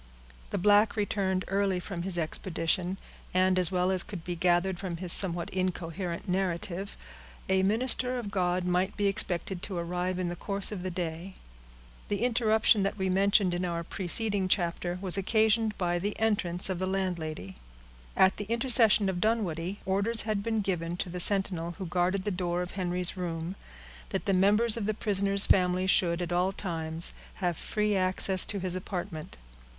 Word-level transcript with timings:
The 0.49 0.57
black 0.57 0.95
returned 0.95 1.45
early 1.47 1.79
from 1.79 2.01
his 2.01 2.17
expedition, 2.17 2.97
and, 3.35 3.59
as 3.59 3.71
well 3.71 3.91
as 3.91 4.01
could 4.01 4.23
be 4.23 4.35
gathered 4.35 4.79
from 4.79 4.97
his 4.97 5.13
somewhat 5.13 5.51
incoherent 5.51 6.27
narrative, 6.27 6.97
a 7.47 7.61
minister 7.61 8.17
of 8.17 8.31
God 8.31 8.63
might 8.65 8.97
be 8.97 9.05
expected 9.05 9.61
to 9.61 9.77
arrive 9.77 10.17
in 10.17 10.27
the 10.27 10.35
course 10.35 10.71
of 10.71 10.81
the 10.81 10.89
day. 10.89 11.35
The 12.07 12.23
interruption 12.23 12.81
that 12.81 12.97
we 12.97 13.11
mentioned 13.11 13.53
in 13.53 13.63
our 13.63 13.83
preceding 13.83 14.47
chapter 14.47 14.97
was 15.03 15.19
occasioned 15.19 15.77
by 15.77 15.99
the 15.99 16.17
entrance 16.19 16.67
of 16.67 16.79
the 16.79 16.87
landlady. 16.87 17.57
At 18.17 18.37
the 18.37 18.45
intercession 18.45 19.07
of 19.07 19.21
Dunwoodie, 19.21 19.81
orders 19.85 20.21
had 20.21 20.41
been 20.41 20.61
given 20.61 20.97
to 20.97 21.11
the 21.11 21.19
sentinel 21.19 21.75
who 21.77 21.85
guarded 21.85 22.23
the 22.23 22.31
door 22.31 22.63
of 22.63 22.71
Henry's 22.71 23.15
room, 23.15 23.55
that 24.09 24.25
the 24.25 24.33
members 24.33 24.77
of 24.77 24.87
the 24.87 24.95
prisoner's 24.95 25.45
family 25.45 25.85
should, 25.85 26.23
at 26.23 26.31
all 26.31 26.51
times, 26.51 27.13
have 27.35 27.55
free 27.55 27.95
access 27.95 28.47
to 28.47 28.57
his 28.57 28.73
apartment. 28.75 29.37